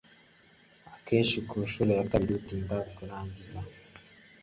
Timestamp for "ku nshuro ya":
1.47-2.05